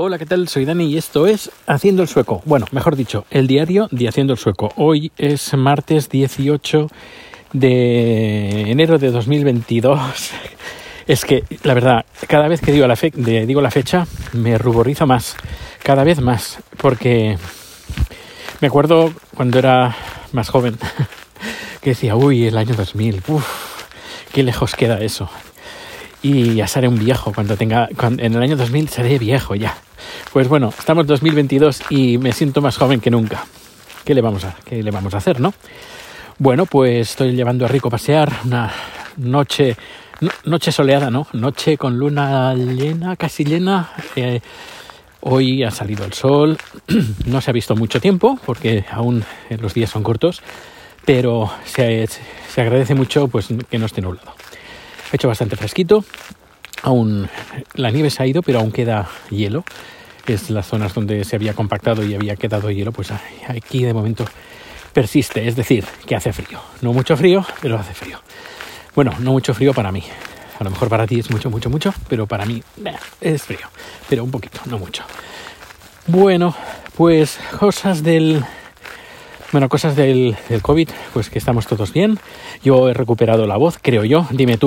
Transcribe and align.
Hola, 0.00 0.16
¿qué 0.16 0.26
tal? 0.26 0.46
Soy 0.46 0.64
Dani 0.64 0.84
y 0.84 0.96
esto 0.96 1.26
es 1.26 1.50
Haciendo 1.66 2.02
el 2.02 2.08
Sueco. 2.08 2.40
Bueno, 2.44 2.66
mejor 2.70 2.94
dicho, 2.94 3.24
el 3.32 3.48
diario 3.48 3.88
de 3.90 4.06
Haciendo 4.06 4.34
el 4.34 4.38
Sueco. 4.38 4.72
Hoy 4.76 5.10
es 5.18 5.52
martes 5.54 6.08
18 6.08 6.88
de 7.52 8.70
enero 8.70 8.98
de 8.98 9.10
2022. 9.10 10.30
Es 11.08 11.24
que, 11.24 11.42
la 11.64 11.74
verdad, 11.74 12.06
cada 12.28 12.46
vez 12.46 12.60
que 12.60 12.70
digo 12.70 12.86
la, 12.86 12.94
fecha, 13.72 14.06
me 14.34 14.56
ruborizo 14.56 15.04
más. 15.04 15.34
Cada 15.82 16.04
vez 16.04 16.20
más. 16.20 16.60
Porque 16.76 17.36
me 18.60 18.68
acuerdo 18.68 19.12
cuando 19.34 19.58
era 19.58 19.96
más 20.30 20.48
joven 20.48 20.78
que 21.80 21.90
decía, 21.90 22.14
uy, 22.14 22.46
el 22.46 22.56
año 22.56 22.76
2000, 22.76 23.22
uff, 23.26 23.82
qué 24.32 24.44
lejos 24.44 24.76
queda 24.76 25.00
eso 25.00 25.28
y 26.22 26.54
ya 26.54 26.66
seré 26.66 26.88
un 26.88 26.98
viejo 26.98 27.32
cuando 27.32 27.56
tenga 27.56 27.88
en 28.18 28.34
el 28.34 28.42
año 28.42 28.56
2000 28.56 28.88
seré 28.88 29.20
viejo 29.20 29.54
ya 29.54 29.78
pues 30.32 30.48
bueno 30.48 30.72
estamos 30.76 31.02
en 31.02 31.08
2022 31.08 31.82
y 31.90 32.18
me 32.18 32.32
siento 32.32 32.60
más 32.60 32.76
joven 32.76 33.00
que 33.00 33.10
nunca. 33.10 33.44
Qué 34.04 34.14
le 34.14 34.20
vamos 34.20 34.44
a 34.44 34.56
qué 34.64 34.82
le 34.82 34.90
vamos 34.90 35.14
a 35.14 35.18
hacer 35.18 35.40
no 35.40 35.52
bueno 36.38 36.66
pues 36.66 37.10
estoy 37.10 37.32
llevando 37.32 37.64
a 37.64 37.68
Rico 37.68 37.88
a 37.88 37.92
pasear 37.92 38.32
una 38.44 38.72
noche 39.16 39.76
noche 40.44 40.72
soleada 40.72 41.10
no 41.10 41.26
noche 41.32 41.76
con 41.76 41.98
luna 41.98 42.54
llena 42.54 43.16
casi 43.16 43.44
llena. 43.44 43.90
Eh, 44.16 44.40
hoy 45.20 45.62
ha 45.64 45.70
salido 45.70 46.04
el 46.04 46.12
sol. 46.12 46.58
No 47.26 47.40
se 47.40 47.50
ha 47.50 47.52
visto 47.52 47.76
mucho 47.76 48.00
tiempo 48.00 48.38
porque 48.46 48.84
aún 48.90 49.24
los 49.50 49.74
días 49.74 49.90
son 49.90 50.02
cortos 50.02 50.42
pero 51.08 51.50
se, 51.64 52.06
se 52.06 52.60
agradece 52.60 52.94
mucho 52.94 53.28
pues 53.28 53.48
que 53.70 53.78
no 53.78 53.86
esté 53.86 54.02
nublado. 54.02 54.34
Ha 55.10 55.16
hecho 55.16 55.26
bastante 55.26 55.56
fresquito. 55.56 56.04
Aún 56.82 57.28
la 57.74 57.90
nieve 57.90 58.10
se 58.10 58.22
ha 58.22 58.26
ido, 58.26 58.42
pero 58.42 58.60
aún 58.60 58.72
queda 58.72 59.08
hielo. 59.30 59.64
Es 60.26 60.50
las 60.50 60.66
zonas 60.66 60.92
donde 60.94 61.24
se 61.24 61.36
había 61.36 61.54
compactado 61.54 62.04
y 62.04 62.14
había 62.14 62.36
quedado 62.36 62.70
hielo, 62.70 62.92
pues 62.92 63.10
aquí 63.48 63.84
de 63.84 63.94
momento 63.94 64.24
persiste. 64.92 65.48
Es 65.48 65.56
decir, 65.56 65.84
que 66.06 66.14
hace 66.14 66.32
frío. 66.32 66.60
No 66.82 66.92
mucho 66.92 67.16
frío, 67.16 67.44
pero 67.62 67.78
hace 67.78 67.94
frío. 67.94 68.20
Bueno, 68.94 69.14
no 69.20 69.32
mucho 69.32 69.54
frío 69.54 69.72
para 69.72 69.92
mí. 69.92 70.02
A 70.58 70.64
lo 70.64 70.70
mejor 70.70 70.88
para 70.88 71.06
ti 71.06 71.20
es 71.20 71.30
mucho, 71.30 71.50
mucho, 71.50 71.70
mucho, 71.70 71.94
pero 72.08 72.26
para 72.26 72.44
mí 72.44 72.62
es 73.20 73.42
frío. 73.42 73.68
Pero 74.08 74.24
un 74.24 74.30
poquito, 74.30 74.60
no 74.66 74.78
mucho. 74.78 75.04
Bueno, 76.08 76.54
pues 76.96 77.38
cosas 77.58 78.02
del 78.02 78.44
bueno, 79.52 79.68
cosas 79.68 79.96
del, 79.96 80.36
del, 80.48 80.60
COVID, 80.60 80.90
pues 81.14 81.30
que 81.30 81.38
estamos 81.38 81.66
todos 81.66 81.92
bien. 81.92 82.18
Yo 82.62 82.90
he 82.90 82.92
recuperado 82.92 83.46
la 83.46 83.56
voz, 83.56 83.78
creo 83.80 84.04
yo. 84.04 84.26
Dime 84.30 84.58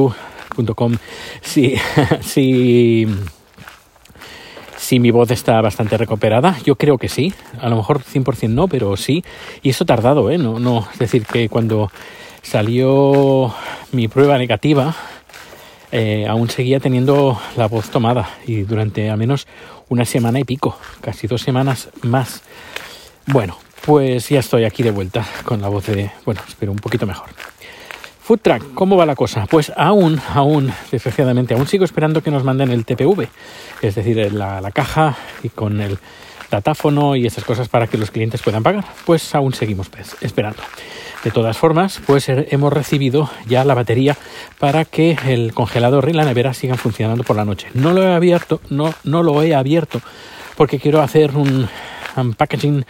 tú.com 0.55 0.95
si, 1.41 1.75
si, 2.21 3.07
si 4.77 4.99
mi 4.99 5.11
voz 5.11 5.31
está 5.31 5.61
bastante 5.61 5.97
recuperada. 5.97 6.57
Yo 6.65 6.75
creo 6.75 6.97
que 6.97 7.09
sí. 7.09 7.33
A 7.59 7.69
lo 7.69 7.77
mejor 7.77 8.01
100% 8.01 8.49
no, 8.49 8.67
pero 8.67 8.97
sí. 8.97 9.23
Y 9.61 9.69
eso 9.69 9.85
tardado, 9.85 10.29
¿eh? 10.31 10.37
No, 10.37 10.59
no, 10.59 10.87
es 10.93 10.99
decir, 10.99 11.25
que 11.25 11.49
cuando 11.49 11.91
salió 12.41 13.53
mi 13.91 14.07
prueba 14.07 14.37
negativa, 14.37 14.95
eh, 15.91 16.25
aún 16.27 16.49
seguía 16.49 16.79
teniendo 16.79 17.39
la 17.57 17.67
voz 17.67 17.89
tomada 17.89 18.29
y 18.45 18.61
durante 18.61 19.09
al 19.09 19.17
menos 19.17 19.47
una 19.89 20.05
semana 20.05 20.39
y 20.39 20.45
pico, 20.45 20.77
casi 21.01 21.27
dos 21.27 21.41
semanas 21.41 21.89
más. 22.01 22.41
Bueno, 23.27 23.57
pues 23.85 24.29
ya 24.29 24.39
estoy 24.39 24.63
aquí 24.63 24.83
de 24.83 24.91
vuelta 24.91 25.25
con 25.43 25.61
la 25.61 25.67
voz 25.67 25.87
de, 25.87 26.11
bueno, 26.25 26.41
espero 26.47 26.71
un 26.71 26.79
poquito 26.79 27.05
mejor. 27.05 27.29
Food 28.31 28.61
¿cómo 28.75 28.95
va 28.95 29.05
la 29.05 29.17
cosa? 29.17 29.45
Pues 29.45 29.73
aún, 29.75 30.21
aún, 30.33 30.71
desgraciadamente, 30.89 31.53
aún 31.53 31.67
sigo 31.67 31.83
esperando 31.83 32.23
que 32.23 32.31
nos 32.31 32.45
manden 32.45 32.71
el 32.71 32.85
TPV, 32.85 33.27
es 33.81 33.95
decir, 33.95 34.31
la, 34.31 34.71
caja 34.71 35.17
y 35.43 35.49
con 35.49 35.81
el 35.81 35.97
datáfono 36.49 37.17
y 37.17 37.25
esas 37.25 37.43
cosas 37.43 37.67
para 37.67 37.87
que 37.87 37.97
los 37.97 38.09
clientes 38.09 38.41
puedan 38.41 38.63
pagar. 38.63 38.85
Pues 39.05 39.35
aún 39.35 39.53
seguimos 39.53 39.89
esperando. 40.21 40.63
De 41.25 41.31
todas 41.31 41.57
formas, 41.57 41.99
pues 42.07 42.29
hemos 42.29 42.71
recibido 42.71 43.29
ya 43.47 43.65
la 43.65 43.73
batería 43.73 44.15
para 44.59 44.85
que 44.85 45.17
el 45.27 45.53
congelador 45.53 46.07
y 46.07 46.13
la 46.13 46.23
nevera 46.23 46.53
sigan 46.53 46.77
funcionando 46.77 47.25
por 47.25 47.35
la 47.35 47.43
noche. 47.43 47.67
No 47.73 47.91
lo 47.91 48.01
he 48.01 48.13
abierto, 48.13 48.61
no, 48.69 48.93
no 49.03 49.23
lo 49.23 49.43
he 49.43 49.53
abierto 49.53 49.99
porque 50.55 50.79
quiero 50.79 51.01
hacer 51.01 51.31
un 51.35 51.67
packaging 52.37 52.85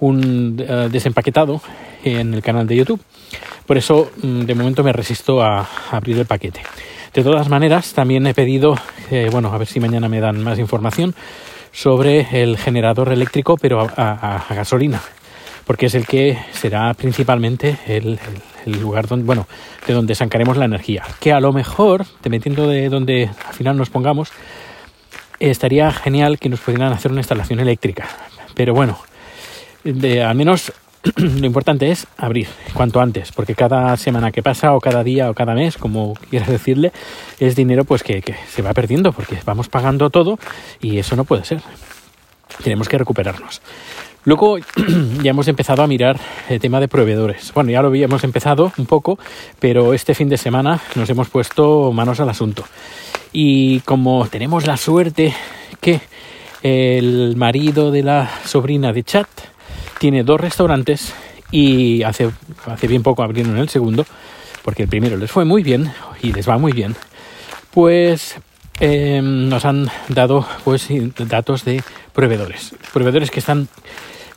un 0.00 0.56
eh, 0.58 0.88
desempaquetado 0.90 1.60
en 2.04 2.34
el 2.34 2.42
canal 2.42 2.66
de 2.66 2.76
YouTube. 2.76 3.00
Por 3.66 3.76
eso, 3.76 4.10
mm, 4.22 4.42
de 4.42 4.54
momento, 4.54 4.84
me 4.84 4.92
resisto 4.92 5.42
a, 5.42 5.68
abrir 5.90 6.18
el 6.18 6.26
paquete. 6.26 6.62
De 7.12 7.22
todas 7.22 7.48
maneras, 7.48 7.94
también 7.94 8.26
he 8.26 8.34
pedido, 8.34 8.76
eh, 9.10 9.28
bueno, 9.32 9.52
a 9.52 9.58
ver 9.58 9.66
si 9.66 9.80
mañana 9.80 10.08
me 10.08 10.20
dan 10.20 10.42
más 10.42 10.58
información 10.58 11.14
sobre 11.72 12.42
el 12.42 12.58
generador 12.58 13.12
eléctrico, 13.12 13.56
pero 13.56 13.80
a, 13.80 14.46
gasolina, 14.50 15.00
porque 15.66 15.86
es 15.86 15.94
el 15.94 16.06
que 16.06 16.38
será 16.52 16.92
principalmente 16.94 17.78
el, 17.86 18.18
lugar 18.80 19.06
donde, 19.06 19.24
bueno, 19.24 19.46
de 19.86 19.94
donde 19.94 20.14
sacaremos 20.14 20.56
la 20.56 20.64
energía. 20.64 21.02
Que 21.20 21.32
a 21.32 21.40
lo 21.40 21.52
mejor, 21.52 22.06
dependiendo 22.22 22.66
de 22.66 22.88
donde 22.88 23.30
al 23.46 23.54
final 23.54 23.76
nos 23.76 23.90
pongamos, 23.90 24.30
estaría 25.38 25.92
genial 25.92 26.38
que 26.38 26.48
nos 26.48 26.60
pudieran 26.60 26.92
hacer 26.92 27.10
una 27.10 27.20
instalación 27.20 27.60
eléctrica. 27.60 28.08
Pero 28.54 28.74
bueno, 28.74 28.98
al 30.22 30.34
menos 30.34 30.72
lo 31.16 31.46
importante 31.46 31.90
es 31.90 32.06
abrir 32.16 32.48
cuanto 32.74 33.00
antes, 33.00 33.32
porque 33.32 33.54
cada 33.54 33.96
semana 33.96 34.32
que 34.32 34.42
pasa 34.42 34.74
o 34.74 34.80
cada 34.80 35.04
día 35.04 35.30
o 35.30 35.34
cada 35.34 35.54
mes, 35.54 35.76
como 35.76 36.14
quieras 36.30 36.48
decirle, 36.48 36.92
es 37.38 37.54
dinero 37.54 37.84
pues 37.84 38.02
que, 38.02 38.22
se 38.48 38.62
va 38.62 38.72
perdiendo 38.74 39.12
porque 39.12 39.38
vamos 39.44 39.68
pagando 39.68 40.10
todo 40.10 40.38
y 40.80 40.98
eso 40.98 41.16
no 41.16 41.24
puede 41.24 41.44
ser. 41.44 41.60
Tenemos 42.62 42.88
que 42.88 42.98
recuperarnos. 42.98 43.60
Luego 44.24 44.58
ya 45.22 45.30
hemos 45.30 45.46
empezado 45.48 45.82
a 45.82 45.86
mirar 45.86 46.18
el 46.48 46.60
tema 46.60 46.80
de 46.80 46.88
proveedores. 46.88 47.52
Bueno, 47.54 47.70
ya 47.70 47.82
lo 47.82 47.88
habíamos 47.88 48.24
empezado 48.24 48.72
un 48.76 48.86
poco, 48.86 49.18
pero 49.60 49.94
este 49.94 50.14
fin 50.14 50.28
de 50.28 50.36
semana 50.36 50.80
nos 50.96 51.08
hemos 51.10 51.28
puesto 51.28 51.92
manos 51.92 52.18
al 52.18 52.28
asunto. 52.28 52.64
Y 53.32 53.80
como 53.80 54.26
tenemos 54.28 54.66
la 54.66 54.76
suerte 54.76 55.34
que 55.80 56.00
el 56.62 57.36
marido 57.36 57.92
de 57.92 58.02
la 58.02 58.30
sobrina 58.44 58.92
de 58.92 59.04
Chat 59.04 59.28
tiene 59.98 60.22
dos 60.22 60.40
restaurantes 60.40 61.14
y 61.50 62.02
hace, 62.02 62.30
hace 62.66 62.88
bien 62.88 63.02
poco 63.02 63.22
abrieron 63.22 63.58
el 63.58 63.68
segundo, 63.68 64.06
porque 64.62 64.82
el 64.82 64.88
primero 64.88 65.16
les 65.16 65.30
fue 65.30 65.44
muy 65.44 65.62
bien 65.62 65.92
y 66.22 66.32
les 66.32 66.48
va 66.48 66.58
muy 66.58 66.72
bien, 66.72 66.96
pues 67.70 68.36
eh, 68.80 69.20
nos 69.22 69.64
han 69.64 69.88
dado 70.08 70.46
pues 70.64 70.88
datos 71.18 71.64
de 71.64 71.82
proveedores, 72.12 72.74
proveedores 72.92 73.30
que 73.30 73.40
están 73.40 73.68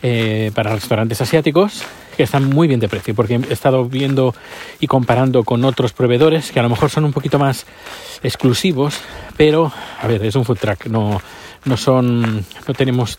eh, 0.02 0.52
para 0.54 0.74
restaurantes 0.74 1.20
asiáticos 1.22 1.84
que 2.16 2.24
están 2.24 2.50
muy 2.50 2.68
bien 2.68 2.82
de 2.82 2.90
precio, 2.90 3.16
porque 3.16 3.36
he 3.36 3.54
estado 3.54 3.86
viendo 3.86 4.36
y 4.82 4.88
comparando 4.88 5.46
con 5.46 5.64
otros 5.64 5.94
proveedores 5.94 6.52
que 6.52 6.60
a 6.60 6.64
lo 6.64 6.68
mejor 6.68 6.90
son 6.90 7.06
un 7.06 7.14
poquito 7.14 7.40
más 7.40 7.66
exclusivos, 8.22 9.00
pero 9.38 9.72
a 10.02 10.06
ver, 10.06 10.26
es 10.26 10.36
un 10.36 10.44
food 10.44 10.58
truck, 10.58 10.88
no, 10.88 11.22
no 11.64 11.78
son, 11.78 12.46
no 12.68 12.74
tenemos, 12.74 13.18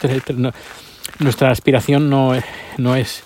nuestra 1.21 1.51
aspiración 1.51 2.11
no, 2.11 2.33
no 2.79 2.97
es 2.97 3.23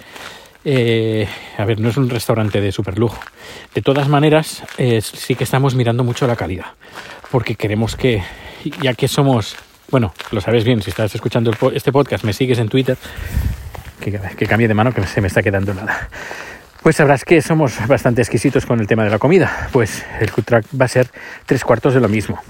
eh, 0.64 1.28
a 1.58 1.64
ver, 1.64 1.78
no 1.78 1.90
es 1.90 1.96
un 1.96 2.08
restaurante 2.08 2.60
de 2.60 2.72
super 2.72 2.98
lujo. 2.98 3.20
De 3.74 3.82
todas 3.82 4.08
maneras, 4.08 4.62
eh, 4.78 5.00
sí 5.02 5.34
que 5.34 5.44
estamos 5.44 5.74
mirando 5.74 6.04
mucho 6.04 6.26
la 6.26 6.36
calidad, 6.36 6.66
porque 7.30 7.54
queremos 7.54 7.96
que, 7.96 8.22
ya 8.80 8.94
que 8.94 9.06
somos, 9.06 9.56
bueno, 9.90 10.14
lo 10.30 10.40
sabes 10.40 10.64
bien, 10.64 10.82
si 10.82 10.90
estás 10.90 11.14
escuchando 11.14 11.52
este 11.74 11.92
podcast, 11.92 12.24
me 12.24 12.32
sigues 12.32 12.58
en 12.58 12.68
Twitter, 12.68 12.96
que, 14.00 14.46
cambie 14.46 14.68
de 14.68 14.74
mano, 14.74 14.92
que 14.92 15.06
se 15.06 15.20
me 15.20 15.28
está 15.28 15.42
quedando 15.42 15.74
nada. 15.74 16.08
Pues 16.82 16.96
sabrás 16.96 17.24
que 17.24 17.40
somos 17.40 17.86
bastante 17.86 18.20
exquisitos 18.20 18.66
con 18.66 18.78
el 18.78 18.86
tema 18.86 19.04
de 19.04 19.10
la 19.10 19.18
comida, 19.18 19.68
pues 19.72 20.04
el 20.20 20.28
food 20.28 20.44
va 20.78 20.84
a 20.84 20.88
ser 20.88 21.08
tres 21.46 21.64
cuartos 21.64 21.94
de 21.94 22.00
lo 22.00 22.08
mismo. 22.08 22.42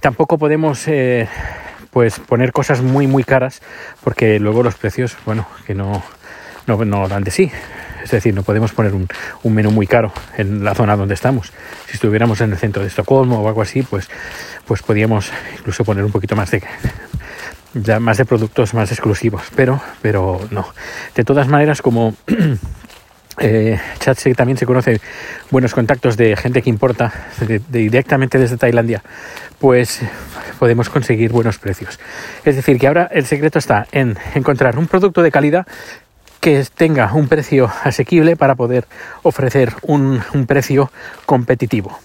Tampoco 0.00 0.36
podemos 0.36 0.86
eh, 0.88 1.26
pues 1.92 2.18
poner 2.18 2.52
cosas 2.52 2.80
muy 2.80 3.06
muy 3.06 3.22
caras 3.22 3.60
porque 4.02 4.40
luego 4.40 4.62
los 4.62 4.74
precios, 4.74 5.16
bueno, 5.26 5.46
que 5.66 5.74
no, 5.74 6.02
no, 6.66 6.84
no 6.84 7.06
dan 7.06 7.22
de 7.22 7.30
sí. 7.30 7.52
Es 8.02 8.10
decir, 8.10 8.34
no 8.34 8.42
podemos 8.42 8.72
poner 8.72 8.92
un, 8.94 9.08
menú 9.44 9.70
muy 9.70 9.86
caro 9.86 10.12
en 10.36 10.64
la 10.64 10.74
zona 10.74 10.96
donde 10.96 11.14
estamos. 11.14 11.52
Si 11.86 11.92
estuviéramos 11.94 12.40
en 12.40 12.50
el 12.50 12.58
centro 12.58 12.82
de 12.82 12.88
Estocolmo 12.88 13.40
o 13.40 13.46
algo 13.46 13.62
así, 13.62 13.82
pues, 13.82 14.10
pues 14.66 14.82
podríamos 14.82 15.30
incluso 15.56 15.84
poner 15.84 16.04
un 16.04 16.10
poquito 16.10 16.34
más 16.34 16.50
de, 16.50 16.64
ya 17.74 18.00
más 18.00 18.18
de 18.18 18.24
productos 18.24 18.74
más 18.74 18.90
exclusivos. 18.90 19.42
Pero, 19.54 19.80
pero 20.00 20.40
no. 20.50 20.66
De 21.14 21.22
todas 21.22 21.46
maneras, 21.46 21.80
como 21.80 22.16
eh, 23.38 23.80
Chat 23.98 24.18
también 24.36 24.58
se 24.58 24.66
conoce 24.66 25.00
buenos 25.50 25.74
contactos 25.74 26.16
de 26.16 26.36
gente 26.36 26.62
que 26.62 26.70
importa 26.70 27.12
directamente 27.68 28.38
desde 28.38 28.56
Tailandia, 28.56 29.02
pues 29.58 30.00
podemos 30.58 30.90
conseguir 30.90 31.32
buenos 31.32 31.58
precios. 31.58 31.98
Es 32.44 32.56
decir, 32.56 32.78
que 32.78 32.86
ahora 32.86 33.08
el 33.12 33.26
secreto 33.26 33.58
está 33.58 33.86
en 33.92 34.16
encontrar 34.34 34.78
un 34.78 34.86
producto 34.86 35.22
de 35.22 35.30
calidad 35.30 35.66
que 36.40 36.64
tenga 36.74 37.12
un 37.14 37.28
precio 37.28 37.70
asequible 37.84 38.36
para 38.36 38.56
poder 38.56 38.86
ofrecer 39.22 39.72
un, 39.82 40.20
precio 40.46 40.90
competitivo. 41.24 41.98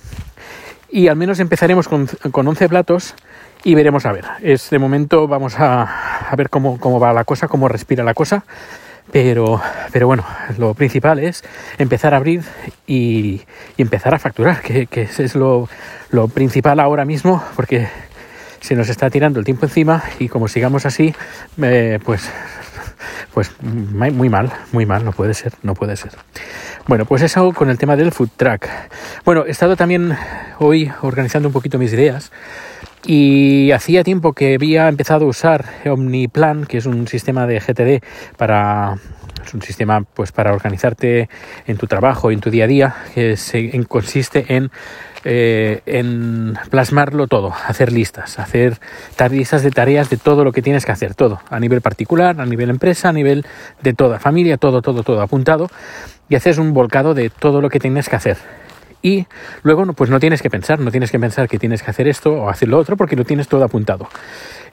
Y 0.89 1.07
al 1.07 1.15
menos 1.15 1.39
empezaremos 1.39 1.87
con, 1.87 2.07
con 2.31 2.47
11 2.47 2.69
platos 2.69 3.15
y 3.63 3.75
veremos 3.75 4.05
a 4.05 4.11
ver. 4.11 4.25
Es 4.41 4.69
de 4.69 4.79
momento 4.79 5.27
vamos 5.27 5.59
a, 5.59 6.29
a 6.29 6.35
ver 6.35 6.49
cómo, 6.49 6.79
cómo 6.79 6.99
va 6.99 7.13
la 7.13 7.23
cosa, 7.23 7.47
cómo 7.47 7.67
respira 7.67 8.03
la 8.03 8.13
cosa. 8.13 8.45
Pero, 9.11 9.61
pero 9.91 10.07
bueno, 10.07 10.25
lo 10.57 10.73
principal 10.73 11.19
es 11.19 11.43
empezar 11.77 12.13
a 12.13 12.17
abrir 12.17 12.43
y, 12.85 13.41
y 13.77 13.81
empezar 13.81 14.13
a 14.13 14.19
facturar, 14.19 14.61
que, 14.61 14.87
que 14.87 15.03
es 15.03 15.35
lo, 15.35 15.69
principal 16.33 16.79
ahora 16.79 17.05
mismo, 17.05 17.43
porque 17.55 17.87
se 18.59 18.75
nos 18.75 18.89
está 18.89 19.09
tirando 19.09 19.39
el 19.39 19.45
tiempo 19.45 19.65
encima 19.65 20.03
y 20.19 20.27
como 20.27 20.47
sigamos 20.47 20.85
así, 20.85 21.15
eh, 21.61 21.99
pues, 22.03 22.29
pues 23.33 23.51
muy 23.61 24.29
mal, 24.29 24.51
muy 24.71 24.85
mal, 24.85 25.05
no 25.05 25.11
puede 25.13 25.33
ser, 25.33 25.53
no 25.63 25.73
puede 25.73 25.95
ser. 25.95 26.11
Bueno, 26.87 27.03
pues 27.03 27.21
eso 27.21 27.51
con 27.51 27.69
el 27.69 27.77
tema 27.77 27.97
del 27.97 28.13
food 28.13 28.29
track. 28.37 28.69
Bueno, 29.25 29.45
he 29.45 29.51
estado 29.51 29.75
también 29.75 30.15
hoy 30.59 30.89
organizando 31.01 31.49
un 31.49 31.53
poquito 31.53 31.77
mis 31.77 31.91
ideas 31.91 32.31
y 33.05 33.71
hacía 33.71 34.05
tiempo 34.05 34.31
que 34.31 34.55
había 34.55 34.87
empezado 34.87 35.25
a 35.25 35.27
usar 35.27 35.65
OmniPlan, 35.85 36.65
que 36.65 36.77
es 36.77 36.85
un 36.85 37.05
sistema 37.09 37.45
de 37.45 37.59
GTD 37.59 38.05
para 38.37 38.95
es 39.45 39.53
un 39.53 39.61
sistema 39.61 40.03
pues 40.13 40.31
para 40.31 40.53
organizarte 40.53 41.29
en 41.65 41.77
tu 41.77 41.87
trabajo 41.87 42.31
en 42.31 42.39
tu 42.39 42.49
día 42.49 42.63
a 42.63 42.67
día 42.67 42.95
que 43.13 43.35
se, 43.35 43.69
consiste 43.85 44.45
en 44.55 44.71
eh, 45.29 45.81
en 45.85 46.57
plasmarlo 46.69 47.27
todo, 47.27 47.53
hacer 47.67 47.91
listas, 47.91 48.39
hacer 48.39 48.79
listas 49.29 49.61
de 49.61 49.71
tareas 49.71 50.09
de 50.09 50.15
todo 50.15 50.45
lo 50.45 50.53
que 50.53 50.61
tienes 50.61 50.85
que 50.85 50.93
hacer, 50.93 51.15
todo, 51.15 51.41
a 51.49 51.59
nivel 51.59 51.81
particular, 51.81 52.39
a 52.39 52.45
nivel 52.45 52.69
empresa, 52.69 53.09
a 53.09 53.11
nivel 53.11 53.45
de 53.81 53.93
toda 53.93 54.19
familia, 54.19 54.55
todo, 54.55 54.81
todo, 54.81 55.03
todo 55.03 55.21
apuntado, 55.21 55.67
y 56.29 56.35
haces 56.35 56.59
un 56.59 56.73
volcado 56.73 57.13
de 57.13 57.29
todo 57.29 57.59
lo 57.59 57.69
que 57.69 57.77
tienes 57.77 58.07
que 58.07 58.15
hacer. 58.15 58.37
Y 59.01 59.27
luego 59.63 59.85
pues 59.91 60.09
no 60.09 60.21
tienes 60.21 60.41
que 60.41 60.49
pensar, 60.49 60.79
no 60.79 60.91
tienes 60.91 61.11
que 61.11 61.19
pensar 61.19 61.49
que 61.49 61.59
tienes 61.59 61.83
que 61.83 61.91
hacer 61.91 62.07
esto 62.07 62.31
o 62.31 62.49
hacer 62.49 62.69
lo 62.69 62.77
otro 62.77 62.95
porque 62.95 63.17
lo 63.17 63.25
tienes 63.25 63.49
todo 63.49 63.65
apuntado. 63.65 64.07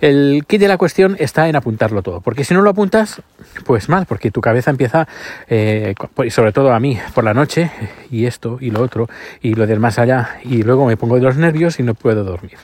El 0.01 0.45
kit 0.47 0.61
de 0.61 0.69
la 0.69 0.79
cuestión 0.79 1.17
está 1.19 1.49
en 1.49 1.57
apuntarlo 1.57 2.03
todo, 2.03 2.21
porque 2.21 2.45
si 2.45 2.55
no 2.55 2.63
lo 2.63 2.71
apuntas, 2.71 3.23
pues 3.65 3.89
mal, 3.89 4.07
porque 4.07 4.31
tu 4.31 4.41
cabeza 4.41 4.71
empieza, 4.71 5.07
eh, 5.49 5.95
sobre 6.31 6.53
todo 6.53 6.73
a 6.73 6.81
mí, 6.81 6.99
por 7.15 7.25
la 7.25 7.35
noche, 7.35 7.71
y 8.11 8.27
esto, 8.27 8.59
y 8.61 8.71
lo 8.71 8.83
otro, 8.83 9.09
y 9.41 9.55
lo 9.55 9.67
del 9.67 9.81
más 9.81 9.99
allá, 9.99 10.39
y 10.45 10.63
luego 10.63 10.87
me 10.87 10.97
pongo 10.97 11.17
de 11.17 11.23
los 11.23 11.37
nervios 11.37 11.79
y 11.81 11.83
no 11.83 11.95
puedo 11.95 12.25
dormir. 12.25 12.59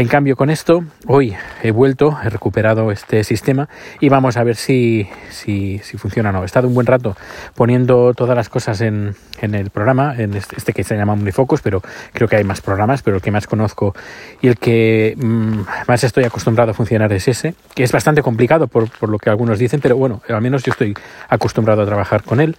En 0.00 0.08
cambio, 0.08 0.34
con 0.34 0.48
esto, 0.48 0.82
hoy 1.08 1.36
he 1.62 1.72
vuelto, 1.72 2.18
he 2.24 2.30
recuperado 2.30 2.90
este 2.90 3.22
sistema 3.22 3.68
y 4.00 4.08
vamos 4.08 4.38
a 4.38 4.44
ver 4.44 4.56
si, 4.56 5.06
si, 5.28 5.78
funciona 5.98 6.30
o 6.30 6.32
no. 6.32 6.42
He 6.42 6.46
estado 6.46 6.68
un 6.68 6.74
buen 6.74 6.86
rato 6.86 7.18
poniendo 7.54 8.14
todas 8.14 8.34
las 8.34 8.48
cosas 8.48 8.80
en, 8.80 9.14
en 9.42 9.54
el 9.54 9.68
programa, 9.68 10.14
en 10.16 10.32
este, 10.32 10.56
este, 10.56 10.72
que 10.72 10.84
se 10.84 10.96
llama 10.96 11.12
Omnifocus, 11.12 11.60
pero 11.60 11.82
creo 12.14 12.28
que 12.28 12.36
hay 12.36 12.44
más 12.44 12.62
programas, 12.62 13.02
pero 13.02 13.16
el 13.16 13.22
que 13.22 13.30
más 13.30 13.46
conozco 13.46 13.94
y 14.40 14.48
el 14.48 14.56
que 14.56 15.16
mm, 15.18 15.60
más 15.86 16.02
estoy 16.02 16.24
acostumbrado 16.24 16.70
a 16.70 16.74
funcionar 16.74 17.12
es 17.12 17.28
ese, 17.28 17.54
que 17.74 17.82
es 17.82 17.92
bastante 17.92 18.22
complicado 18.22 18.68
por, 18.68 18.88
por 18.88 19.10
lo 19.10 19.18
que 19.18 19.28
algunos 19.28 19.58
dicen, 19.58 19.80
pero 19.82 19.98
bueno, 19.98 20.22
al 20.30 20.40
menos 20.40 20.62
yo 20.62 20.72
estoy 20.72 20.94
acostumbrado 21.28 21.82
a 21.82 21.84
trabajar 21.84 22.22
con 22.22 22.40
él 22.40 22.56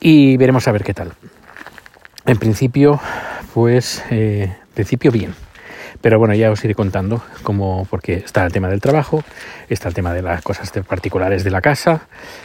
y 0.00 0.38
veremos 0.38 0.66
a 0.68 0.72
ver 0.72 0.84
qué 0.84 0.94
tal. 0.94 1.12
En 2.24 2.38
principio, 2.38 2.98
pues, 3.52 4.02
eh, 4.08 4.56
principio 4.72 5.12
bien. 5.12 5.34
Pero 6.00 6.18
bueno, 6.18 6.34
ya 6.34 6.50
os 6.50 6.64
iré 6.64 6.74
contando 6.74 7.22
cómo, 7.42 7.86
porque 7.90 8.14
está 8.14 8.44
el 8.44 8.52
tema 8.52 8.68
del 8.68 8.80
trabajo, 8.80 9.22
está 9.68 9.88
el 9.88 9.94
tema 9.94 10.12
de 10.12 10.22
las 10.22 10.42
cosas 10.42 10.70
particulares 10.86 11.44
de 11.44 11.50
la 11.50 11.60
casa, 11.60 12.02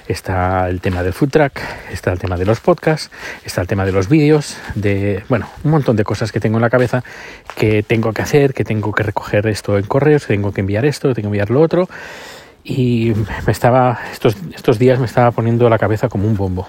está 0.08 0.70
el 0.70 0.82
tema 0.82 1.04
del 1.04 1.14
food 1.14 1.30
track, 1.30 1.62
está 1.92 2.12
el 2.12 2.20
tema 2.20 2.38
de 2.38 2.46
los 2.46 2.60
podcasts, 2.60 3.12
está 3.44 3.62
el 3.62 3.68
tema 3.68 3.86
de 3.86 3.92
los 3.92 4.10
vídeos, 4.10 4.58
de, 4.76 5.24
bueno, 5.30 5.48
un 5.64 5.72
montón 5.72 5.96
de 5.96 6.04
cosas 6.04 6.32
que 6.32 6.40
tengo 6.40 6.58
en 6.58 6.62
la 6.62 6.70
cabeza 6.70 7.04
que 7.56 7.84
tengo 7.84 8.14
que 8.14 8.22
hacer, 8.22 8.54
que 8.54 8.64
tengo 8.64 8.92
que 8.92 9.04
recoger 9.04 9.48
esto 9.48 9.78
en 9.78 9.86
correos, 9.86 10.26
que 10.26 10.34
tengo 10.34 10.52
que 10.52 10.62
enviar 10.62 10.86
esto, 10.86 11.14
tengo 11.14 11.30
que 11.30 11.38
enviar 11.38 11.50
lo 11.50 11.62
otro. 11.62 11.88
Y 12.64 13.14
me 13.46 13.52
estaba, 13.52 14.00
estos, 14.12 14.36
estos 14.56 14.80
días 14.80 15.00
me 15.00 15.06
estaba 15.06 15.32
poniendo 15.32 15.70
la 15.70 15.78
cabeza 15.78 16.10
como 16.10 16.28
un 16.28 16.36
bombo. 16.36 16.68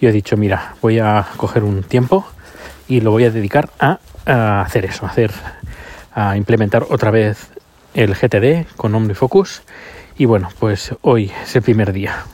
Yo 0.00 0.10
he 0.10 0.12
dicho, 0.12 0.36
mira, 0.36 0.74
voy 0.82 0.98
a 0.98 1.26
coger 1.36 1.64
un 1.64 1.82
tiempo 1.82 2.26
y 2.86 3.00
lo 3.00 3.12
voy 3.12 3.24
a 3.24 3.30
dedicar 3.30 3.70
a, 3.80 3.98
a 4.26 4.60
hacer 4.60 4.84
eso, 4.84 5.06
a 5.06 5.08
hacer 5.08 5.30
a 6.14 6.36
implementar 6.36 6.86
otra 6.90 7.10
vez 7.10 7.50
el 7.94 8.14
GTD 8.14 8.66
con 8.76 8.94
OmniFocus 8.94 9.62
y 10.16 10.24
bueno, 10.24 10.50
pues 10.58 10.94
hoy 11.02 11.32
es 11.42 11.56
el 11.56 11.62
primer 11.62 11.92
día 11.92 12.24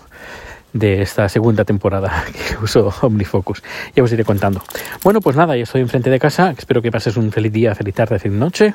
de 0.72 1.02
esta 1.02 1.28
segunda 1.28 1.64
temporada 1.64 2.24
que 2.26 2.56
uso 2.62 2.92
OmniFocus. 3.02 3.62
Ya 3.94 4.02
os 4.02 4.12
iré 4.12 4.24
contando. 4.24 4.62
Bueno, 5.02 5.20
pues 5.20 5.36
nada, 5.36 5.56
ya 5.56 5.62
estoy 5.62 5.80
enfrente 5.80 6.10
de 6.10 6.18
casa. 6.18 6.54
Espero 6.56 6.82
que 6.82 6.90
pases 6.90 7.16
un 7.16 7.32
feliz 7.32 7.52
día, 7.52 7.74
feliz 7.74 7.94
tarde, 7.94 8.18
feliz 8.18 8.38
noche. 8.38 8.74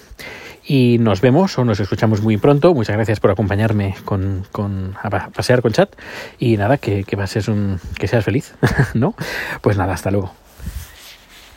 Y 0.66 0.98
nos 1.00 1.20
vemos 1.20 1.58
o 1.58 1.66
nos 1.66 1.80
escuchamos 1.80 2.22
muy 2.22 2.38
pronto. 2.38 2.74
Muchas 2.74 2.96
gracias 2.96 3.20
por 3.20 3.32
acompañarme 3.32 3.96
con, 4.06 4.48
con 4.52 4.96
a 5.02 5.30
pasear 5.30 5.62
con 5.62 5.74
chat. 5.74 5.94
Y 6.40 6.56
nada, 6.58 6.78
que, 6.78 7.04
que 7.04 7.18
pases 7.18 7.50
un. 7.50 7.80
que 8.00 8.08
seas 8.08 8.24
feliz, 8.24 8.54
¿no? 8.94 9.14
Pues 9.62 9.78
nada, 9.78 9.94
hasta 9.94 10.10
luego. 10.10 10.34